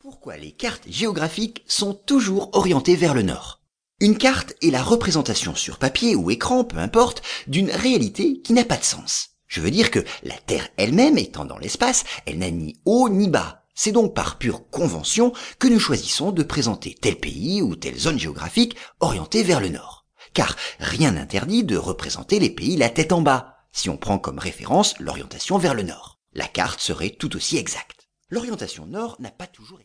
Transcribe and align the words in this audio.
Pourquoi 0.00 0.36
les 0.36 0.52
cartes 0.52 0.84
géographiques 0.88 1.64
sont 1.66 1.92
toujours 1.92 2.50
orientées 2.52 2.94
vers 2.94 3.14
le 3.14 3.22
nord? 3.22 3.62
Une 3.98 4.16
carte 4.16 4.54
est 4.62 4.70
la 4.70 4.80
représentation 4.80 5.56
sur 5.56 5.76
papier 5.78 6.14
ou 6.14 6.30
écran, 6.30 6.62
peu 6.62 6.78
importe, 6.78 7.20
d'une 7.48 7.72
réalité 7.72 8.40
qui 8.40 8.52
n'a 8.52 8.64
pas 8.64 8.76
de 8.76 8.84
sens. 8.84 9.30
Je 9.48 9.60
veux 9.60 9.72
dire 9.72 9.90
que 9.90 10.04
la 10.22 10.36
Terre 10.36 10.68
elle-même 10.76 11.18
étant 11.18 11.44
dans 11.44 11.58
l'espace, 11.58 12.04
elle 12.26 12.38
n'a 12.38 12.52
ni 12.52 12.80
haut 12.84 13.08
ni 13.08 13.26
bas. 13.26 13.64
C'est 13.74 13.90
donc 13.90 14.14
par 14.14 14.38
pure 14.38 14.70
convention 14.70 15.32
que 15.58 15.66
nous 15.66 15.80
choisissons 15.80 16.30
de 16.30 16.44
présenter 16.44 16.94
tel 16.94 17.16
pays 17.16 17.60
ou 17.60 17.74
telle 17.74 17.98
zone 17.98 18.20
géographique 18.20 18.76
orientée 19.00 19.42
vers 19.42 19.58
le 19.58 19.70
nord. 19.70 20.06
Car 20.32 20.54
rien 20.78 21.10
n'interdit 21.10 21.64
de 21.64 21.76
représenter 21.76 22.38
les 22.38 22.50
pays 22.50 22.76
la 22.76 22.88
tête 22.88 23.10
en 23.10 23.20
bas, 23.20 23.56
si 23.72 23.90
on 23.90 23.96
prend 23.96 24.20
comme 24.20 24.38
référence 24.38 24.96
l'orientation 25.00 25.58
vers 25.58 25.74
le 25.74 25.82
nord. 25.82 26.20
La 26.34 26.46
carte 26.46 26.78
serait 26.78 27.10
tout 27.10 27.34
aussi 27.34 27.56
exacte. 27.56 27.98
L'orientation 28.30 28.84
nord 28.84 29.16
n'a 29.20 29.30
pas 29.30 29.46
toujours 29.46 29.68
été 29.70 29.76